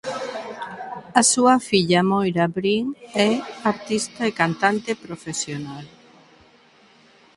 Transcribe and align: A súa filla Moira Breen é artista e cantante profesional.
A 1.19 1.21
súa 1.31 1.55
filla 1.69 2.01
Moira 2.11 2.45
Breen 2.55 2.87
é 3.29 3.31
artista 3.73 4.21
e 4.29 4.35
cantante 4.41 4.91
profesional. 5.05 5.85